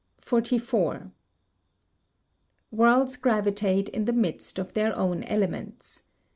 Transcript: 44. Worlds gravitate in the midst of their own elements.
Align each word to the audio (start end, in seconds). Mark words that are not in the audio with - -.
44. 0.21 1.11
Worlds 2.71 3.15
gravitate 3.17 3.87
in 3.89 4.05
the 4.05 4.11
midst 4.11 4.57
of 4.57 4.73
their 4.73 4.95
own 4.95 5.21
elements. 5.25 6.01